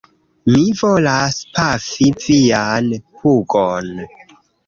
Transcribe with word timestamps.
Mi 0.53 0.61
volas 0.79 1.35
pafi 1.57 2.09
vian 2.23 2.89
pugon! 3.19 3.93